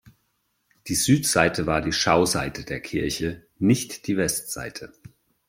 [0.87, 4.91] Die Südseite war die Schauseite der Kirche, nicht die Westseite.